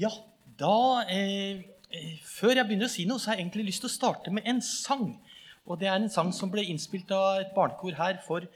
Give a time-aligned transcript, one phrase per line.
[0.00, 0.08] Ja,
[0.60, 1.60] da eh,
[1.92, 4.32] eh, Før jeg begynner å si noe, så har jeg egentlig lyst til å starte
[4.32, 5.10] med en sang.
[5.68, 8.46] Og det er en sang som ble innspilt av et barnekor her for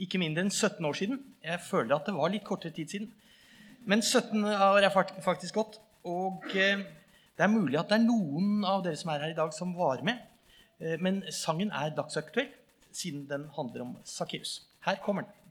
[0.00, 1.20] ikke mindre enn 17 år siden.
[1.44, 3.10] Jeg føler at det var litt kortere tid siden.
[3.84, 5.76] Men 17 år er faktisk gått.
[6.08, 6.86] Og eh,
[7.36, 9.76] det er mulig at det er noen av dere som er her i dag, som
[9.76, 10.24] var med.
[10.80, 12.48] Eh, men sangen er dagsaktuell,
[12.94, 14.62] siden den handler om Sakkeus.
[14.88, 15.43] Her kommer den.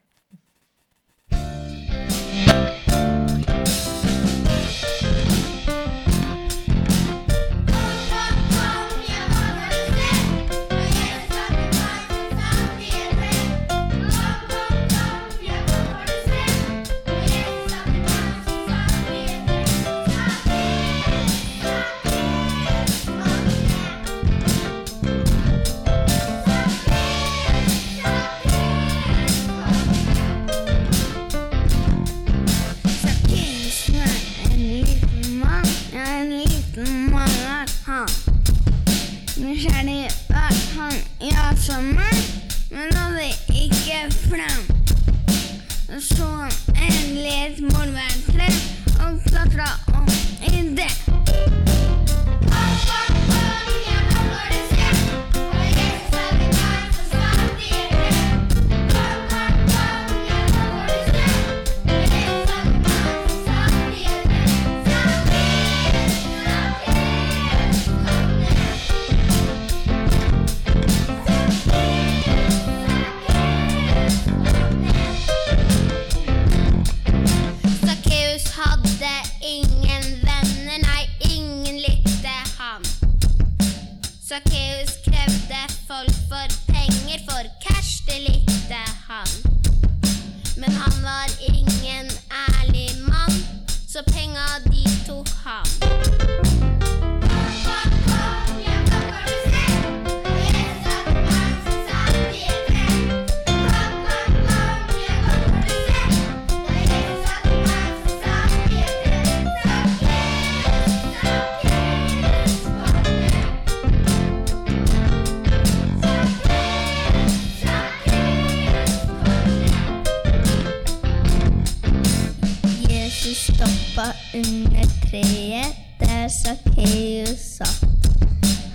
[123.93, 127.85] Stoppa under treet der Sakkeus satt.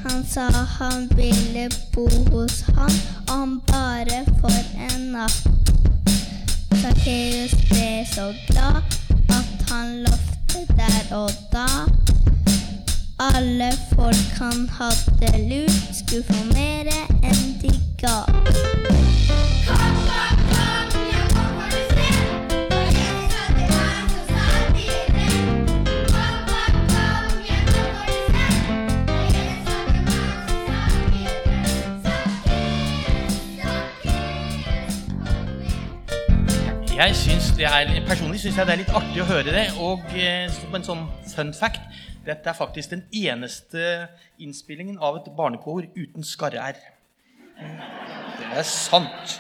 [0.05, 2.93] Han sa han ville bo hos han
[3.33, 4.53] om bare for
[4.93, 5.43] en natt.
[6.83, 8.83] Sakkeus ble så glad
[9.29, 11.67] at han lovte der og da.
[13.19, 19.98] Alle folk han hadde lurt, skulle få mere enn de ga.
[36.99, 39.67] Jeg synes det er, Personlig syns jeg det er litt artig å høre det.
[39.79, 41.85] Og eh, som en sånn fun fact
[42.27, 44.09] dette er faktisk den eneste
[44.43, 46.81] innspillingen av et barnekor uten skarre-r.
[47.61, 49.37] Det er sant.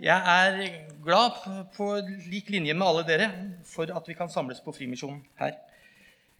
[0.00, 0.58] Jeg er
[1.04, 1.44] glad
[1.76, 1.90] på
[2.32, 3.28] lik linje med alle dere
[3.68, 5.60] for at vi kan samles på Frimisjonen her.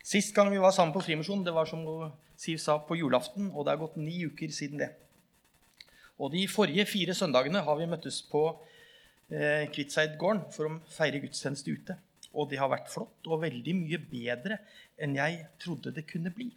[0.00, 1.84] Sist gang vi var sammen på Frimisjonen, det var som
[2.40, 4.94] Siv sa, på julaften, og det er gått ni uker siden det.
[6.20, 8.44] Og de forrige fire søndagene har vi møttes på
[9.32, 11.96] eh, Kvitseidgården for å feire gudstjeneste ute.
[12.36, 14.60] Og det har vært flott og veldig mye bedre
[15.00, 16.50] enn jeg trodde det kunne bli.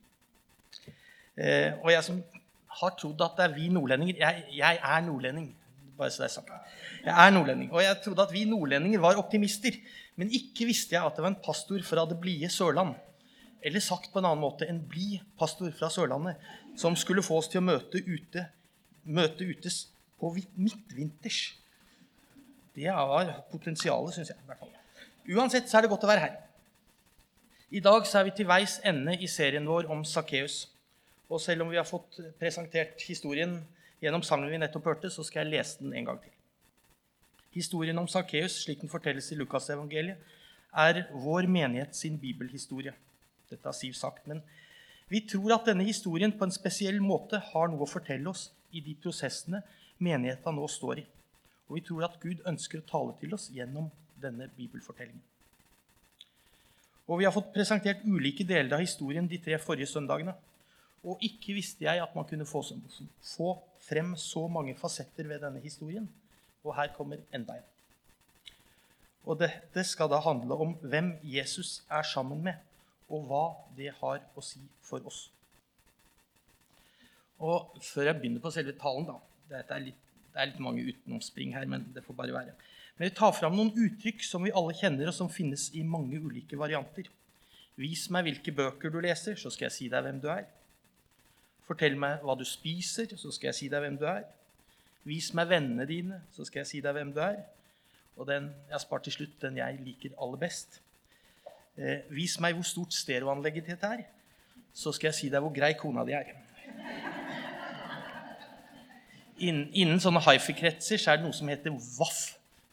[1.40, 2.20] Eh, og jeg som
[2.80, 5.48] har trodd at det er vi nordlendinger Jeg, jeg er nordlending,
[5.98, 6.52] bare så det er sagt.
[7.06, 9.78] Jeg er nordlending, Og jeg trodde at vi nordlendinger var optimister.
[10.16, 12.94] Men ikke visste jeg at det var en pastor fra det blide Sørland.
[13.64, 16.42] Eller sagt på en annen måte en blid pastor fra Sørlandet
[16.78, 18.44] som skulle få oss til å møte ute
[19.04, 19.88] møte utes
[20.20, 21.54] på midtvinters.
[22.76, 24.40] Det har potensialet, syns jeg.
[24.40, 24.74] i hvert fall.
[25.36, 26.38] Uansett så er det godt å være her.
[27.74, 30.68] I dag så er vi til veis ende i serien vår om Sakkeus.
[31.30, 33.56] Og selv om vi har fått presentert historien
[34.04, 36.34] gjennom sangen vi nettopp hørte, så skal jeg lese den en gang til.
[37.54, 40.18] Historien om Sakkeus, slik den fortelles i Lukasevangeliet,
[40.74, 42.94] er vår menighet sin bibelhistorie.
[43.50, 44.26] Dette har Siv sagt.
[44.28, 44.42] Men
[45.10, 48.82] vi tror at denne historien på en spesiell måte har noe å fortelle oss i
[48.82, 49.62] de prosessene
[50.04, 51.06] menigheta nå står i.
[51.70, 53.90] Og vi tror at Gud ønsker å tale til oss gjennom
[54.22, 55.22] denne bibelfortellingen.
[57.08, 60.36] Og vi har fått presentert ulike deler av historien de tre forrige søndagene.
[61.04, 62.62] Og ikke visste jeg at man kunne få,
[63.36, 63.50] få
[63.84, 66.08] frem så mange fasetter ved denne historien.
[66.64, 67.70] Og her kommer enda en.
[69.24, 72.60] Og dette skal da handle om hvem Jesus er sammen med,
[73.12, 73.44] og hva
[73.76, 75.28] det har å si for oss.
[77.42, 79.20] Og før jeg begynner på selve talen, da
[79.50, 80.00] Dette er litt,
[80.34, 82.54] det er litt mange utenomspring her, men det får bare være.
[82.98, 86.20] Men jeg tar fram noen uttrykk som vi alle kjenner, og som finnes i mange
[86.22, 87.10] ulike varianter.
[87.78, 90.46] Vis meg hvilke bøker du leser, så skal jeg si deg hvem du er.
[91.68, 94.26] Fortell meg hva du spiser, så skal jeg si deg hvem du er.
[95.08, 97.42] Vis meg vennene dine, så skal jeg si deg hvem du er.
[98.18, 100.80] Og den jeg har spart til slutt, den jeg liker aller best.
[101.76, 104.06] Eh, vis meg hvor stort stereoanlegget ditt er,
[104.74, 106.36] så skal jeg si deg hvor grei kona di er.
[109.42, 112.22] Innen, sånne hifi-kretser så er det noe som heter WAF.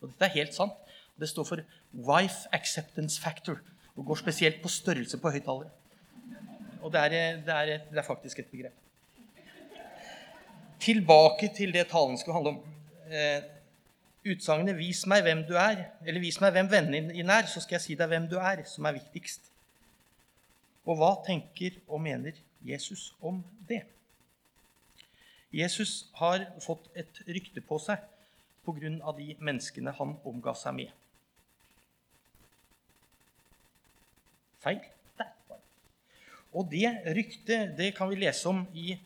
[0.01, 0.77] Og dette er helt sant.
[1.21, 1.63] Det står for
[1.93, 3.61] Wife Acceptance Factor
[3.97, 5.71] og går spesielt på størrelse på høyttalere.
[6.81, 7.09] Og det er,
[7.45, 8.77] det, er, det er, faktisk et begrep.
[10.81, 12.63] Tilbake til det talen skulle handle om.
[13.13, 13.43] Eh,
[14.21, 17.75] Utsagnet 'vis meg hvem du er', eller 'vis meg hvem vennene dine er', så skal
[17.75, 19.41] jeg si deg hvem du er, som er viktigst.
[20.85, 22.33] Og hva tenker og mener
[22.65, 23.83] Jesus om det?
[25.51, 27.99] Jesus har fått et rykte på seg
[28.65, 29.13] pga.
[29.17, 30.91] de menneskene han omga seg med.
[34.61, 34.81] Feil.
[35.19, 35.65] Der var det.
[36.53, 38.99] Og det ryktet det kan vi lese om i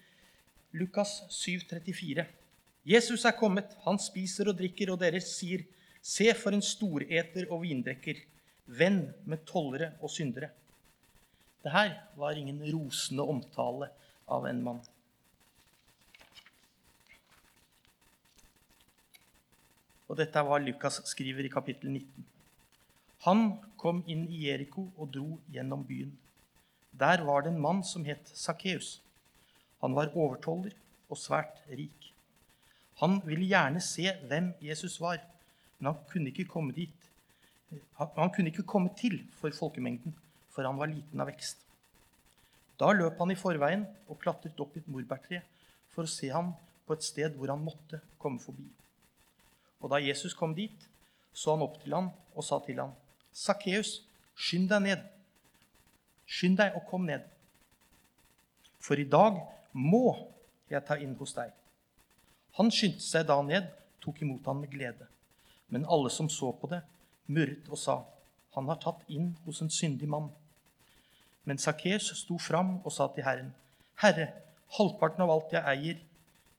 [0.73, 2.26] Lukas 7,34.
[2.85, 5.64] Jesus er kommet, han spiser og drikker, og dere sier,
[6.05, 8.19] Se for en storeter og vindrekker,
[8.67, 10.50] venn med tollere og syndere.
[11.64, 13.88] Det her var ingen rosende omtale
[14.29, 14.82] av en mann.
[20.08, 22.26] Og dette er hva Lukas skriver i kapittel 19.
[23.24, 23.44] Han
[23.80, 26.12] kom inn i Jeriko og dro gjennom byen.
[26.92, 28.98] Der var det en mann som het Sakkeus.
[29.80, 30.74] Han var overtoller
[31.08, 32.10] og svært rik.
[33.00, 35.18] Han ville gjerne se hvem Jesus var,
[35.78, 37.10] men han kunne ikke komme dit.
[37.98, 40.14] Han kunne ikke komme til for folkemengden,
[40.52, 41.58] for han var liten av vekst.
[42.78, 45.42] Da løp han i forveien og klatret opp i et morbærtre
[45.94, 46.52] for å se ham
[46.86, 48.66] på et sted hvor han måtte komme forbi.
[49.84, 50.86] Og da Jesus kom dit,
[51.36, 52.94] så han opp til ham og sa til ham,
[53.34, 54.00] 'Sakkeus,
[54.34, 55.02] skynd deg ned.
[56.26, 57.20] Skynd deg og kom ned.
[58.81, 59.42] For i dag
[59.72, 60.31] må
[60.70, 61.52] jeg ta inn hos deg.'
[62.56, 63.69] Han skyndte seg da ned,
[64.00, 65.06] tok imot ham med glede.
[65.69, 66.81] Men alle som så på det,
[67.26, 68.04] murret og sa,
[68.54, 70.32] 'Han har tatt inn hos en syndig mann.'
[71.44, 73.54] Men Sakkeus sto fram og sa til Herren,
[74.00, 74.32] 'Herre,
[74.78, 75.98] halvparten av alt jeg eier,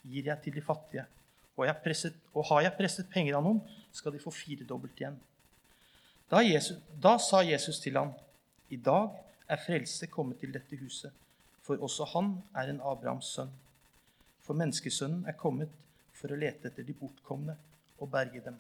[0.04, 1.15] gir jeg til de fattige.'
[1.56, 3.62] Og, presset, og har jeg presset penger av noen,
[3.96, 5.16] skal de få firedobbelt igjen.
[6.32, 8.12] Da, Jesus, da sa Jesus til ham,
[8.70, 9.14] 'I dag
[9.48, 11.14] er frelse kommet til dette huset,
[11.62, 13.54] for også han er en Abrahams sønn.'
[14.46, 15.70] For menneskesønnen er kommet
[16.14, 17.56] for å lete etter de bortkomne
[18.00, 18.58] og berge dem.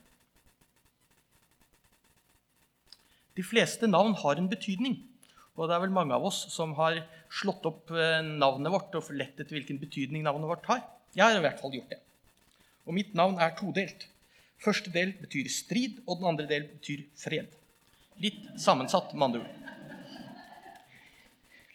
[3.35, 4.95] De fleste navn har en betydning.
[5.55, 6.97] Og det er vel mange av oss som har
[7.31, 10.81] slått opp eh, navnet vårt og lett etter hvilken betydning navnet vårt har.
[11.15, 12.01] Jeg har i hvert fall gjort det.
[12.85, 14.07] Og mitt navn er todelt.
[14.61, 17.51] Første del betyr strid, og den andre del betyr fred.
[18.21, 19.61] Litt sammensatt, med andre ord.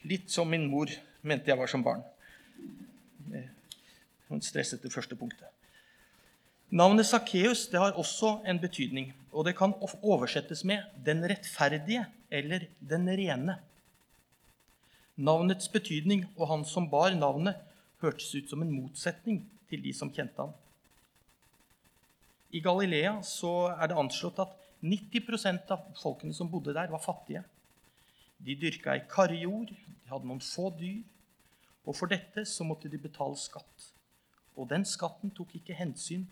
[0.07, 0.89] Litt som min mor
[1.21, 2.01] mente jeg var som barn.
[4.31, 5.49] Hun stresset det første punktet.
[6.71, 13.09] Navnet Sakkeus har også en betydning, og det kan oversettes med 'den rettferdige' eller 'den
[13.09, 13.59] rene'.
[15.17, 17.55] Navnets betydning og han som bar navnet,
[18.01, 20.53] hørtes ut som en motsetning til de som kjente ham.
[22.51, 27.43] I Galilea er det anslått at 90% av folkene som bodde der, var fattige.
[28.41, 30.99] De dyrka i karjord, de hadde noen få dyr,
[31.85, 33.87] og for dette så måtte de betale skatt.
[34.57, 36.25] Og den skatten tok ikke hensyn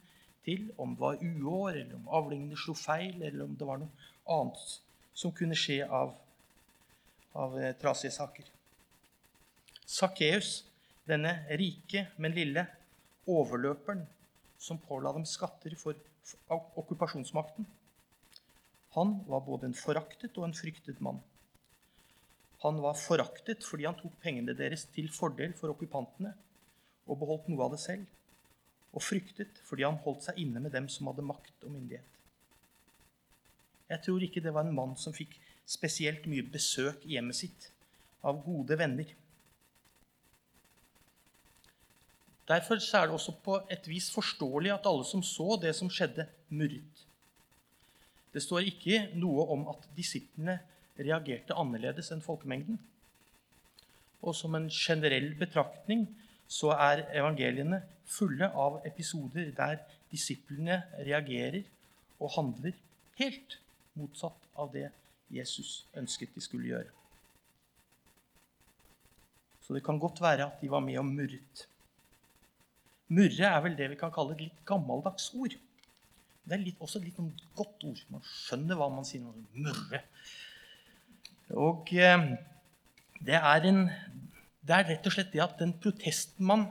[0.46, 4.10] til om det var uår, eller om avlingene slo feil, eller om det var noe
[4.30, 4.76] annet
[5.16, 6.14] som kunne skje av,
[7.38, 8.50] av eh, trasige saker.
[9.90, 10.66] Sakkeus,
[11.10, 12.66] denne rike, men lille
[13.30, 14.04] overløperen
[14.60, 15.98] som påla dem skatter for
[16.50, 17.68] okkupasjonsmakten,
[18.98, 21.20] han var både en foraktet og en fryktet mann.
[22.64, 26.34] Han var foraktet fordi han tok pengene deres til fordel for okkupantene
[27.08, 28.08] og beholdt noe av det selv
[28.90, 32.16] og fryktet fordi han holdt seg inne med dem som hadde makt og myndighet.
[33.90, 35.38] Jeg tror ikke det var en mann som fikk
[35.70, 37.70] spesielt mye besøk i hjemmet sitt
[38.26, 39.10] av gode venner.
[42.50, 46.26] Derfor er det også på et vis forståelig at alle som så det som skjedde,
[46.50, 47.06] murret.
[48.34, 50.58] Det står ikke noe om at disiplene
[50.98, 52.80] reagerte annerledes enn folkemengden.
[54.26, 56.08] Og som en generell betraktning
[56.50, 59.80] så er evangeliene fulle av episoder der
[60.12, 61.62] disiplene reagerer
[62.20, 62.74] og handler
[63.22, 63.60] helt
[63.94, 64.90] motsatt av det
[65.30, 66.90] Jesus ønsket de skulle gjøre.
[69.62, 71.68] Så det kan godt være at de var med og murret.
[73.10, 75.56] Murre er vel det vi kan kalle et litt gammeldags ord.
[76.46, 78.04] Det er litt, også et litt godt ord.
[78.14, 79.26] Man skjønner hva man sier.
[79.58, 80.04] Murre.
[81.58, 82.28] Og eh,
[83.26, 83.84] det er, en,
[84.66, 86.68] det er rett og slett det at den protesten man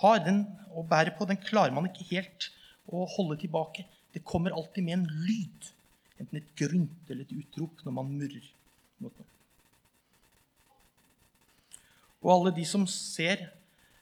[0.00, 0.42] har den,
[0.76, 2.50] og bærer på, den klarer man ikke helt
[2.92, 3.86] å holde tilbake.
[4.12, 5.70] Det kommer alltid med en lyd.
[6.16, 8.50] Enten et grunt eller et utrop når man murrer.
[12.24, 13.48] Og alle de som ser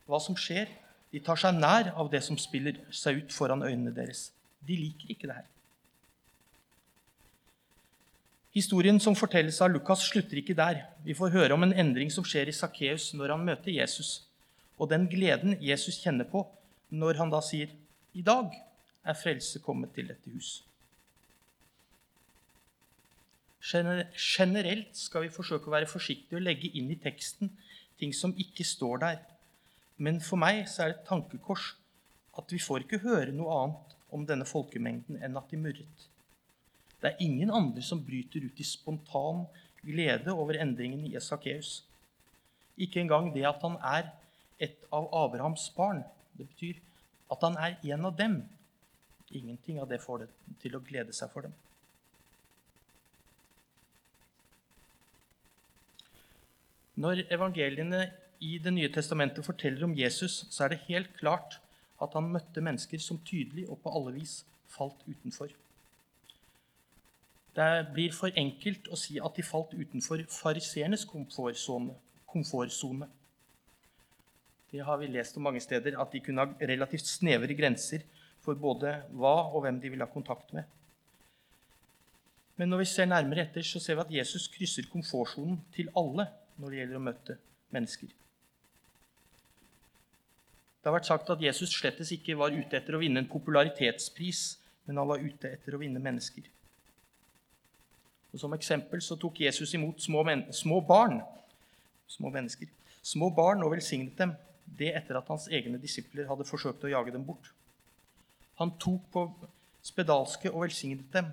[0.08, 0.70] hva som skjer,
[1.14, 4.32] de tar seg nær av det som spiller seg ut foran øynene deres.
[4.66, 5.50] De liker ikke det her.
[8.54, 10.80] Historien som fortelles av Lukas, slutter ikke der.
[11.06, 14.24] Vi får høre om en endring som skjer i Sakkeus når han møter Jesus,
[14.78, 16.42] og den gleden Jesus kjenner på
[16.90, 17.70] når han da sier,
[18.14, 18.50] 'I dag
[19.04, 20.62] er frelse kommet til dette hus'.
[23.62, 27.50] Generelt skal vi forsøke å være forsiktige og legge inn i teksten
[27.98, 29.22] ting som ikke står der.
[29.96, 31.74] Men for meg så er det et tankekors
[32.38, 36.08] at vi får ikke høre noe annet om denne folkemengden enn at de murret.
[37.02, 39.44] Det er ingen andre som bryter ut i spontan
[39.84, 41.82] glede over endringen i Esakeus.
[42.80, 44.10] Ikke engang det at han er
[44.62, 46.02] et av Abrahams barn.
[46.34, 46.80] Det betyr
[47.30, 48.40] at han er en av dem.
[49.30, 50.30] Ingenting av det får det
[50.62, 51.54] til å glede seg for dem.
[56.94, 58.06] Når evangeliene
[58.44, 61.60] i Det nye testamentet forteller om Jesus, så er det helt klart
[62.02, 64.42] at han møtte mennesker som tydelig og på alle vis
[64.74, 65.52] falt utenfor.
[67.54, 73.06] Det blir for enkelt å si at de falt utenfor fariseernes komfortsone.
[74.74, 78.02] Det har vi lest om mange steder, at de kunne ha relativt snevre grenser
[78.42, 80.66] for både hva og hvem de ville ha kontakt med.
[82.58, 86.26] Men når vi ser nærmere etter, så ser vi at Jesus krysser komfortsonen til alle
[86.58, 87.38] når det gjelder å møte
[87.74, 88.10] mennesker.
[90.84, 94.40] Det har vært sagt at Jesus slettes ikke var ute etter å vinne en popularitetspris,
[94.84, 96.44] men han var ute etter å vinne mennesker.
[98.34, 100.20] Og Som eksempel så tok Jesus imot små,
[100.52, 101.22] små barn,
[102.04, 102.68] små mennesker,
[103.00, 104.34] små barn og velsignet dem,
[104.76, 107.48] det etter at hans egne disipler hadde forsøkt å jage dem bort.
[108.60, 109.22] Han tok på
[109.80, 111.30] spedalske og velsignet dem,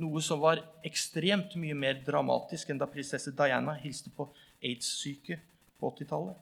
[0.00, 4.24] noe som var ekstremt mye mer dramatisk enn da prinsesse Diana hilste på
[4.64, 5.36] aids-syke
[5.76, 6.40] på 80-tallet.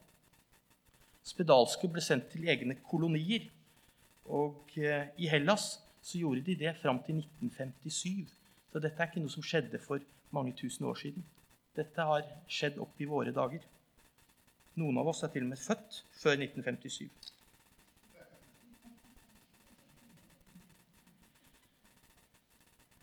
[1.23, 3.47] Spedalske ble sendt til egne kolonier.
[4.31, 8.31] Og eh, i Hellas så gjorde de det fram til 1957.
[8.71, 10.01] Så dette er ikke noe som skjedde for
[10.33, 11.25] mange tusen år siden.
[11.75, 13.63] Dette har skjedd opp i våre dager.
[14.79, 17.07] Noen av oss er til og med født før 1957.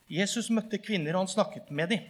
[0.09, 2.07] Jesus møtte kvinner, og han snakket med dem.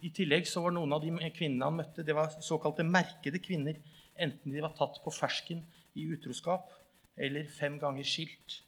[0.00, 3.76] I tillegg så var noen av de kvinnene han møtte, det var såkalte merkede kvinner.
[4.18, 5.62] Enten de var tatt på fersken
[5.98, 6.72] i utroskap
[7.18, 8.60] eller fem ganger skilt.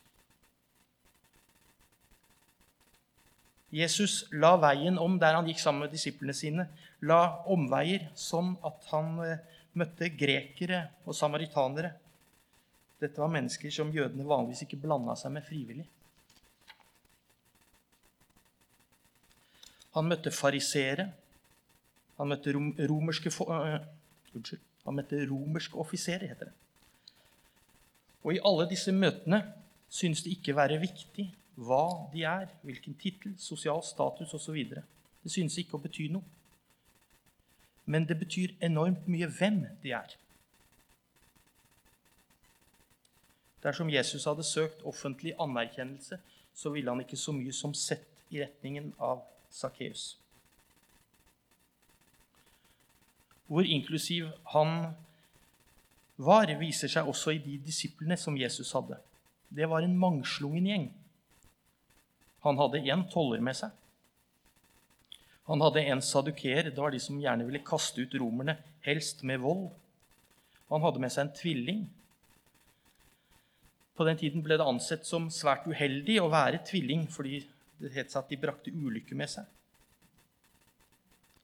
[3.71, 6.67] Jesus la veien om der han gikk sammen med disiplene sine.
[7.07, 9.43] La omveier sånn at han eh,
[9.79, 11.93] møtte grekere og samaritanere.
[13.01, 15.87] Dette var mennesker som jødene vanligvis ikke blanda seg med frivillig.
[19.95, 21.09] Han møtte fariseere.
[22.19, 23.79] Han møtte rom, romerske uh,
[24.35, 24.67] Unnskyld.
[24.87, 26.57] Han møtte romerske offiserer, heter det.
[28.25, 29.43] Og i alle disse møtene
[29.89, 34.59] synes det ikke være viktig hva de er, hvilken tittel, sosial status osv.
[35.23, 36.25] Det synes ikke å bety noe.
[37.91, 40.15] Men det betyr enormt mye hvem de er.
[43.65, 46.21] Dersom Jesus hadde søkt offentlig anerkjennelse,
[46.55, 49.21] så ville han ikke så mye som sett i retningen av
[49.53, 50.15] Sakkeus.
[53.51, 54.93] Hvor inklusiv han
[56.21, 58.99] var, viser seg også i de disiplene som Jesus hadde.
[59.51, 60.89] Det var en mangslungen gjeng.
[62.47, 63.75] Han hadde en toller med seg.
[65.51, 66.71] Han hadde en sadukeer.
[66.71, 68.55] Det var de som gjerne ville kaste ut romerne,
[68.87, 69.67] helst med vold.
[70.71, 71.81] Han hadde med seg en tvilling.
[73.99, 77.43] På den tiden ble det ansett som svært uheldig å være tvilling fordi
[77.81, 79.49] det het seg at de brakte ulykke med seg.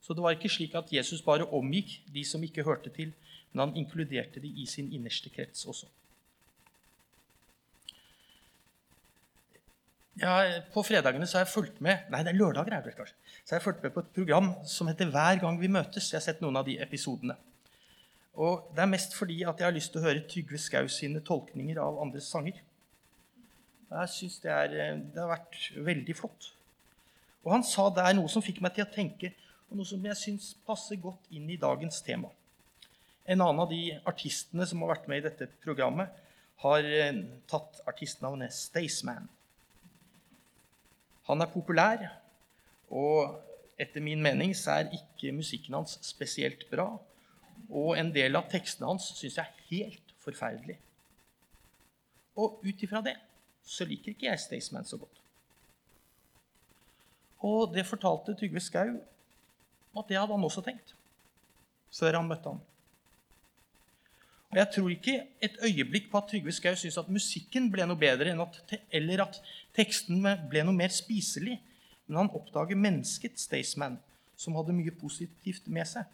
[0.07, 3.11] Så det var ikke slik at Jesus bare omgikk de som ikke hørte til,
[3.51, 5.89] men han inkluderte de i sin innerste krets også.
[10.17, 10.37] Ja,
[10.73, 13.59] på fredagene så har jeg fulgt med nei, det er lørdager er det så har
[13.59, 16.09] jeg fulgt med på et program som heter Hver gang vi møtes.
[16.13, 17.37] Jeg har sett noen av de episodene.
[18.35, 21.21] Og Det er mest fordi at jeg har lyst til å høre Trygve Skau sine
[21.25, 22.63] tolkninger av andres sanger.
[23.91, 26.51] Jeg syns det, eh, det har vært veldig flott.
[27.45, 29.33] Og han sa der noe som fikk meg til å tenke,
[29.71, 32.31] og noe som jeg syns passer godt inn i dagens tema.
[33.27, 36.23] En annen av de artistene som har vært med i dette programmet,
[36.63, 37.19] har eh,
[37.51, 39.27] tatt artistnavnet Staysman.
[41.27, 42.07] Han er populær,
[42.89, 43.35] og
[43.83, 46.87] etter min mening så er ikke musikken hans spesielt bra.
[47.67, 50.79] Og en del av tekstene hans syns jeg er helt forferdelig.
[52.41, 53.17] Og ut ifra det
[53.67, 55.23] så liker ikke jeg Staysman så godt.
[57.47, 58.95] Og det fortalte Trygve Skau
[59.99, 60.95] at det hadde han også tenkt
[61.97, 62.59] før han møtte ham.
[64.50, 67.99] Og Jeg tror ikke et øyeblikk på at Trygve Skau syntes at musikken ble noe
[67.99, 69.41] bedre, at eller at
[69.76, 71.59] teksten ble noe mer spiselig.
[72.07, 73.99] Men han oppdager mennesket Staysman,
[74.37, 76.05] som hadde mye positivt med seg.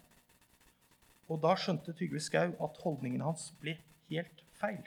[1.29, 3.77] Og da skjønte Trygve Skau at holdningen hans ble
[4.09, 4.81] helt feil.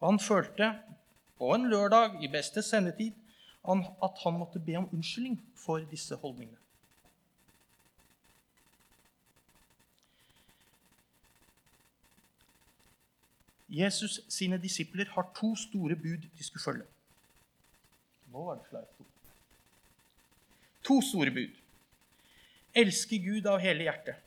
[0.00, 0.70] Og han følte
[1.38, 3.18] på en lørdag i beste sendetid
[3.64, 6.58] at han måtte be om unnskyldning for disse holdningene.
[13.72, 16.84] Jesus sine disipler har to store bud de skulle følge.
[18.32, 19.06] Nå var det flere to.
[20.84, 21.56] To store bud.
[22.74, 24.20] Elske Gud av hele hjertet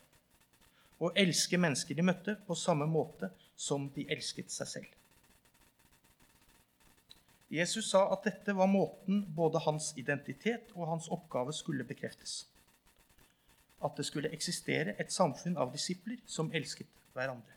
[1.00, 4.92] og elske mennesker de møtte, på samme måte som de elsket seg selv.
[7.50, 12.48] Jesus sa at dette var måten både hans identitet og hans oppgave skulle bekreftes.
[13.86, 17.54] At det skulle eksistere et samfunn av disipler som elsket hverandre.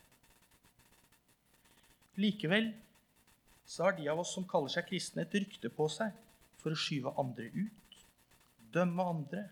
[2.19, 2.73] Likevel
[3.69, 6.13] så har de av oss som kaller seg kristne, et rykte på seg
[6.59, 7.99] for å skyve andre ut,
[8.75, 9.45] dømme andre.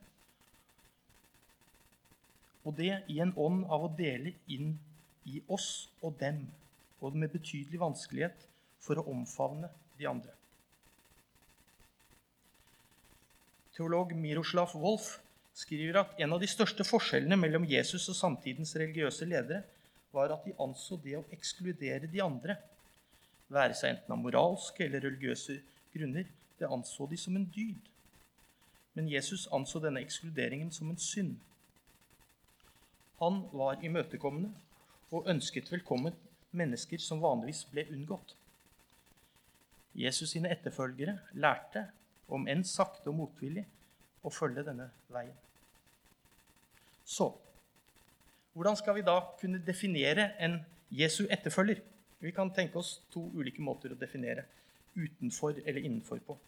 [2.67, 4.75] Og det i en ånd av å dele inn
[5.31, 6.43] i oss og dem,
[7.01, 8.47] og med betydelig vanskelighet
[8.83, 10.33] for å omfavne de andre.
[13.77, 15.19] Teolog Miroslav Wolf
[15.57, 19.63] skriver at en av de største forskjellene mellom Jesus og samtidens religiøse ledere
[20.13, 22.57] var at de anså det å ekskludere de andre,
[23.53, 25.59] være seg enten av moralske eller religiøse
[25.93, 26.25] grunner,
[26.57, 27.91] det anså de som en dyd.
[28.97, 31.37] Men Jesus anså denne ekskluderingen som en synd.
[33.21, 34.51] Han var imøtekommende
[35.13, 36.17] og ønsket velkommen
[36.57, 38.35] mennesker som vanligvis ble unngått.
[39.97, 41.87] Jesus sine etterfølgere lærte,
[42.29, 43.65] om enn sakte og motvillig,
[44.27, 45.35] å følge denne veien.
[47.07, 47.31] Så
[48.57, 50.59] hvordan skal vi da kunne definere en
[50.91, 51.83] Jesu etterfølger?
[52.25, 54.47] Vi kan tenke oss to ulike måter å definere
[54.97, 56.39] utenfor eller innenfor på.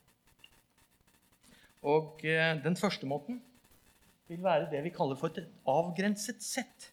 [1.88, 3.42] Og eh, Den første måten
[4.28, 6.88] vil være det vi kaller for et avgrenset sett.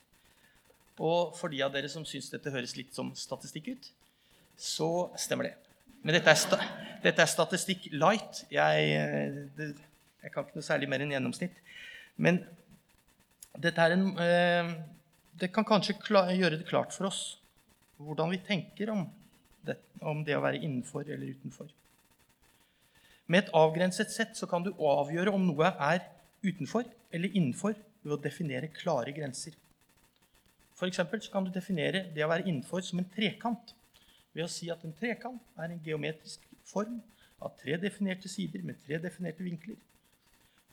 [1.00, 3.90] Og for de av dere som syns dette høres litt som statistikk ut,
[4.56, 4.90] så
[5.20, 5.65] stemmer det.
[6.06, 6.66] Men dette er,
[7.02, 8.44] dette er statistikk light.
[8.54, 9.72] Jeg, eh, det,
[10.22, 11.56] jeg, kan ikke noe særlig mer enn gjennomsnitt.
[12.22, 12.44] Men
[13.58, 14.70] dette er en, eh,
[15.42, 17.24] det kan kanskje gjøre det klart for oss
[17.96, 19.06] hvordan vi tenker om
[19.66, 21.72] det, om det å være innenfor eller utenfor.
[23.26, 26.04] Med et avgrenset sett så kan du avgjøre om noe er
[26.46, 29.56] utenfor eller innenfor ved å definere klare grenser.
[30.76, 33.74] For så kan du definere det å være innenfor som en trekant
[34.36, 37.00] ved å si at en trekant er en geometrisk form
[37.44, 39.78] av tre definerte sider med tre definerte vinkler.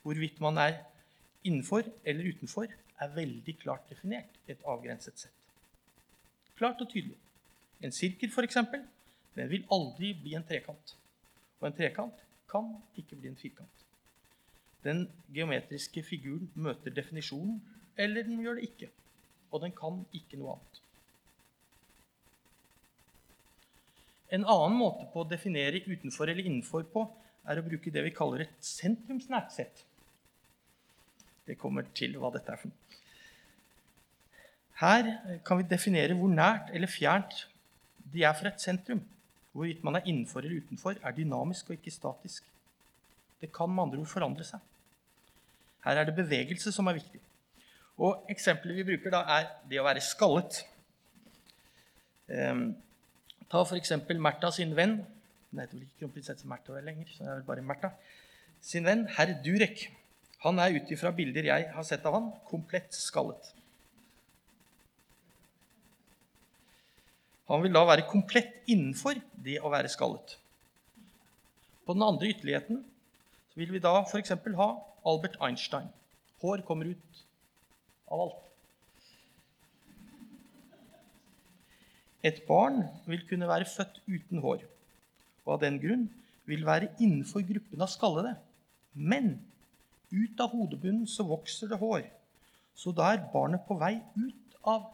[0.03, 0.81] Hvorvidt man er
[1.47, 2.67] innenfor eller utenfor,
[3.03, 5.39] er veldig klart definert i et avgrenset sett.
[6.59, 7.17] Klart og tydelig.
[7.83, 8.59] En sirkel, f.eks.,
[9.35, 10.95] den vil aldri bli en trekant.
[11.59, 12.21] Og en trekant
[12.51, 12.69] kan
[13.01, 13.87] ikke bli en firkant.
[14.85, 17.61] Den geometriske figuren møter definisjonen,
[17.97, 18.91] eller den gjør det ikke.
[19.51, 20.82] Og den kan ikke noe annet.
[24.33, 27.05] En annen måte på å definere utenfor eller innenfor på
[27.49, 29.83] er å bruke det vi kaller et sentrumsnært sett.
[31.47, 33.01] Det kommer til hva dette er for noe.
[34.83, 35.09] Her
[35.47, 37.45] kan vi definere hvor nært eller fjernt
[38.13, 39.03] de er fra et sentrum.
[39.53, 42.47] Hvorvidt man er innenfor eller utenfor, er dynamisk og ikke statisk.
[43.43, 44.63] Det kan med andre ord forandre seg.
[45.85, 47.21] Her er det bevegelse som er viktig.
[48.03, 50.63] Og Eksempelet vi bruker, da, er det å være skallet.
[52.33, 52.71] Um,
[53.53, 53.93] ta f.eks.
[54.17, 55.03] Märtha sin venn
[55.53, 57.91] Hun heter vel ikke kronprinsesse Märtha lenger, så det er vel bare Märtha.
[58.65, 59.91] Sin venn herr Durek.
[60.43, 63.53] Han er ut ifra bilder jeg har sett av han, komplett skallet.
[67.53, 70.39] Han vil da være komplett innenfor det å være skallet.
[71.85, 72.81] På den andre ytterligheten
[73.59, 74.33] vil vi da f.eks.
[74.57, 74.71] ha
[75.05, 75.91] Albert Einstein.
[76.41, 77.23] Hår kommer ut
[78.09, 78.52] av alt.
[82.23, 84.63] Et barn vil kunne være født uten hår,
[85.45, 86.07] og av den grunn
[86.47, 88.37] vil være innenfor gruppen av skallede.
[88.95, 89.35] Men
[90.13, 92.05] ut av hodebunnen så vokser det hår.
[92.79, 94.87] Så da er barnet på vei ut av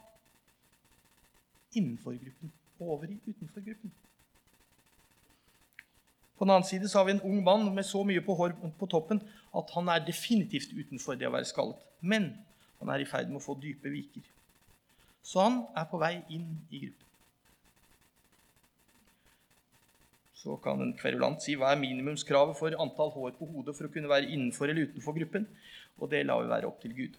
[1.76, 3.92] innenfor gruppen og over i utenfor gruppen.
[6.38, 8.54] På den annen side så har vi en ung mann med så mye på hår
[8.78, 9.20] på toppen
[9.58, 11.80] at han er definitivt utenfor det å være skallet.
[12.00, 12.30] Men
[12.78, 14.22] han er i ferd med å få dype viker.
[15.26, 17.07] Så han er på vei inn i gruppen.
[20.38, 23.90] Så kan en kverulant si hva er minimumskravet for antall hår på hodet for å
[23.90, 25.48] kunne være innenfor eller utenfor gruppen,
[25.98, 27.16] og det lar vi være opp til Gud.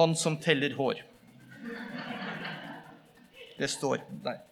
[0.00, 1.04] Han som teller hår.
[3.56, 4.42] Det står der.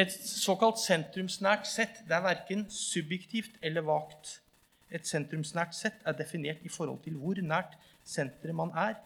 [0.00, 4.38] Et såkalt sentrumsnært sett det er verken subjektivt eller vagt.
[4.88, 7.76] Et sentrumsnært sett er definert i forhold til hvor nært
[8.08, 8.96] senteret man er,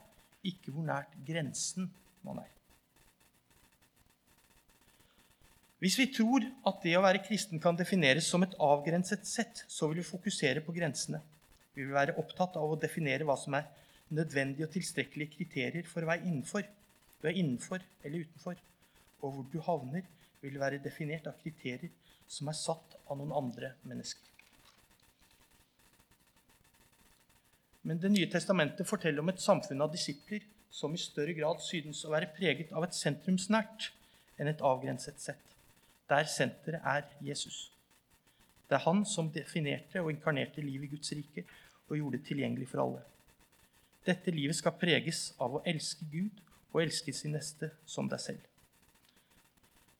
[0.47, 1.91] ikke hvor nært grensen
[2.23, 2.54] man er.
[5.85, 9.91] Hvis vi tror at det å være kristen kan defineres som et avgrenset sett, så
[9.91, 11.21] vil vi fokusere på grensene.
[11.75, 13.67] Vi vil være opptatt av å definere hva som er
[14.17, 16.65] nødvendige og tilstrekkelige kriterier for å være innenfor.
[17.21, 18.65] Du er innenfor eller utenfor.
[19.21, 20.09] Og hvor du havner,
[20.41, 21.93] vil være definert av kriterier
[22.33, 24.33] som er satt av noen andre mennesker.
[27.85, 32.07] Men Det nye testamentet forteller om et samfunn av disipler som i større grad synes
[32.09, 33.91] å være preget av et sentrumsnært
[34.41, 35.54] enn et avgrenset sett
[36.09, 37.73] der senteret er Jesus.
[38.69, 41.45] Det er han som definerte og inkarnerte livet i Guds rike
[41.89, 43.03] og gjorde det tilgjengelig for alle.
[44.07, 48.43] Dette livet skal preges av å elske Gud og elske sin neste som deg selv.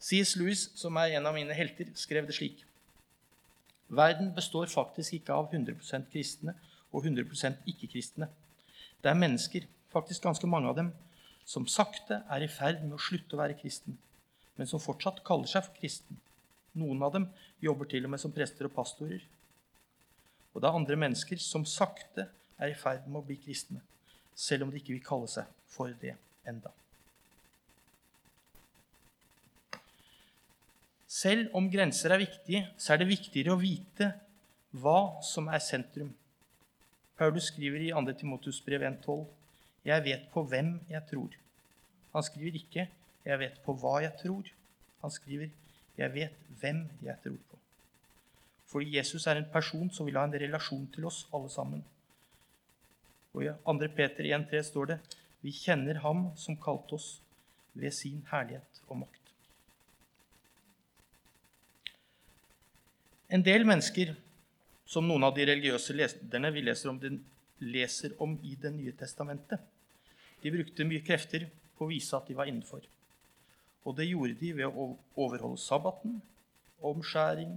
[0.05, 0.35] C.S.
[0.37, 2.65] Lewis, som er en av mine helter, skrev det slik.
[3.89, 6.57] Verden består faktisk ikke av 100% kristne
[6.93, 8.29] og 100% ikke-kristne.
[9.01, 10.91] Det er mennesker, faktisk ganske mange av dem,
[11.45, 13.97] som sakte er i ferd med å slutte å være kristen
[14.57, 16.21] men som fortsatt kaller seg for kristen.
[16.79, 17.27] Noen av dem
[17.63, 19.23] jobber til og med som prester og pastorer.
[20.55, 22.29] Og det er andre mennesker som sakte
[22.63, 23.83] er i ferd med å bli kristne,
[24.35, 26.15] selv om de ikke vil kalle seg for det
[26.47, 26.71] enda.
[31.15, 34.11] Selv om grenser er viktige, så er det viktigere å vite
[34.83, 36.11] hva som er sentrum.
[37.15, 38.15] Paulus skriver i 2.
[38.19, 39.23] Timotus brev 1,12.:
[39.87, 41.37] Jeg vet på hvem jeg tror.
[42.15, 42.89] Han skriver ikke
[43.25, 44.49] jeg vet på hva jeg tror.
[45.03, 45.51] Han skriver,
[45.99, 47.59] 'Jeg vet hvem jeg tror på'.
[48.67, 51.85] Fordi Jesus er en person som vil ha en relasjon til oss alle sammen.
[53.35, 53.89] Og I 2.
[53.97, 54.99] Peter 1,3 står det,
[55.43, 57.21] 'Vi kjenner Ham som kalte oss
[57.75, 59.25] ved sin herlighet og makt'.
[63.31, 64.15] En del mennesker,
[64.87, 67.01] som noen av de religiøse lederne vi leser om,
[67.59, 69.61] leser om i Det nye testamentet,
[70.43, 72.81] de brukte mye krefter på å vise at de var innenfor.
[73.85, 76.21] Og det gjorde de ved å overholde sabbaten,
[76.85, 77.53] omskjæring,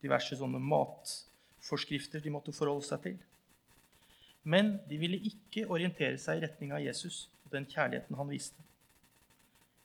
[0.00, 3.18] diverse sånne matforskrifter de måtte forholde seg til.
[4.42, 8.68] Men de ville ikke orientere seg i retning av Jesus og den kjærligheten han viste.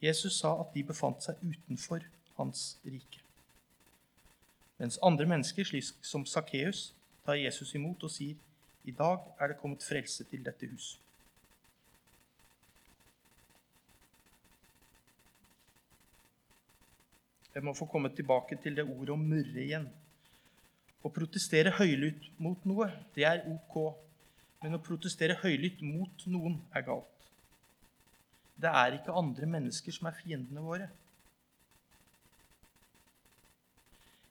[0.04, 2.04] Jesus sa at de befant seg utenfor
[2.38, 3.24] hans rike.
[4.80, 6.90] Mens andre mennesker, slik som Sakkeus,
[7.26, 8.36] tar Jesus imot og sier,
[8.86, 11.05] 'I dag er det kommet frelse til dette huset'.
[17.56, 19.86] Jeg må få komme tilbake til det ordet å murre igjen.
[21.06, 23.78] Å protestere høylytt mot noe, det er ok.
[24.64, 27.30] Men å protestere høylytt mot noen er galt.
[28.60, 30.90] Det er ikke andre mennesker som er fiendene våre.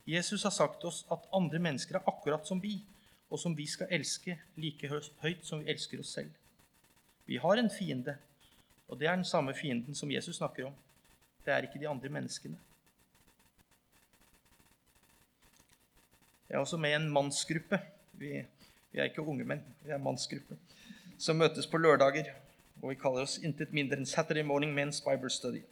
[0.05, 2.77] Jesus har sagt oss at andre mennesker er akkurat som vi,
[3.33, 6.33] og som vi skal elske like høyt som vi elsker oss selv.
[7.25, 8.19] Vi har en fiende,
[8.89, 10.77] og det er den samme fienden som Jesus snakker om.
[11.45, 12.61] Det er ikke de andre menneskene.
[16.55, 17.81] Jeg er også med i en mannsgruppe.
[18.13, 18.29] Vi,
[18.93, 20.55] vi, er ikke unge menn, vi er en mannsgruppe.
[21.19, 22.29] Som møtes på lørdager.
[22.79, 25.65] Og vi kaller oss intet mindre enn Saturday Morning Men's Bible Study.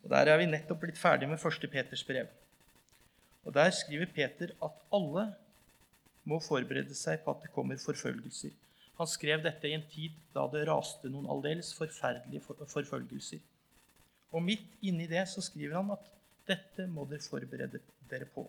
[0.00, 2.30] Og Der er vi nettopp blitt ferdig med første Peters brev.
[3.44, 5.26] Og Der skriver Peter at alle
[6.24, 8.54] må forberede seg på at det kommer forfølgelser.
[8.96, 12.40] Han skrev dette i en tid da det raste noen aldeles forferdelige
[12.72, 13.44] forfølgelser.
[14.32, 16.08] Og midt inni det så skriver han at
[16.48, 18.48] dette må dere forberede dere på.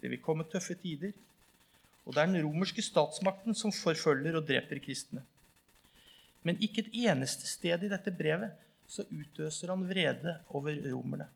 [0.00, 1.12] Det vil komme tøffe tider.
[2.06, 5.24] Og det er den romerske statsmakten som forfølger og dreper kristne.
[6.46, 8.54] Men ikke et eneste sted i dette brevet
[8.88, 11.26] så utøser han vrede over romerne.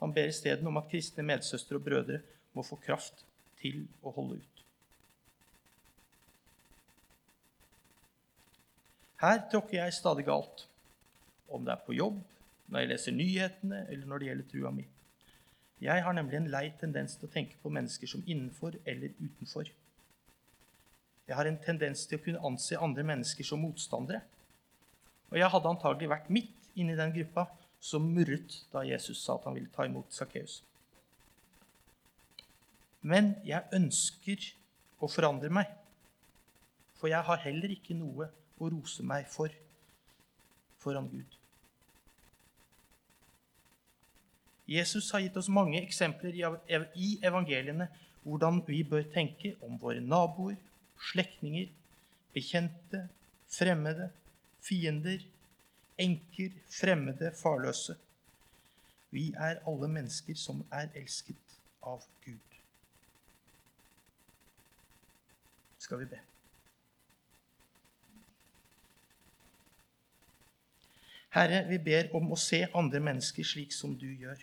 [0.00, 2.22] Han ber isteden om at kristne medsøstre og brødre
[2.56, 3.24] må få kraft
[3.60, 4.64] til å holde ut.
[9.22, 10.64] Her tråkker jeg stadig galt,
[11.52, 12.16] om det er på jobb,
[12.66, 14.86] når jeg leser nyhetene, eller når det gjelder trua mi.
[15.82, 19.70] Jeg har nemlig en lei tendens til å tenke på mennesker som innenfor eller utenfor.
[21.26, 24.20] Jeg har en tendens til å kunne anse andre mennesker som motstandere.
[25.32, 27.48] Og jeg hadde antagelig vært midt inni den gruppa
[27.82, 30.60] som murret da Jesus sa at han ville ta imot Sakkeus.
[33.02, 34.52] Men jeg ønsker
[35.02, 35.66] å forandre meg,
[36.94, 38.28] for jeg har heller ikke noe
[38.62, 39.50] å rose meg for
[40.82, 41.41] foran Gud.
[44.68, 46.36] Jesus har gitt oss mange eksempler
[46.94, 47.88] i evangeliene
[48.22, 50.56] hvordan vi bør tenke om våre naboer,
[51.10, 51.66] slektninger,
[52.32, 53.08] bekjente,
[53.50, 54.10] fremmede,
[54.62, 55.24] fiender,
[55.98, 57.96] enker, fremmede, farløse.
[59.10, 62.60] Vi er alle mennesker som er elsket av Gud.
[65.82, 66.20] Skal vi be.
[71.32, 74.40] Herre, vi ber om å se andre mennesker slik som du gjør.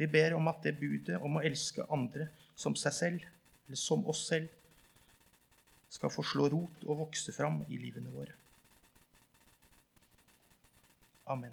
[0.00, 3.24] Vi ber om at det budet om å elske andre som seg selv,
[3.68, 4.48] eller som oss selv,
[5.92, 8.32] skal få slå rot og vokse fram i livene våre.
[11.30, 11.52] Amen.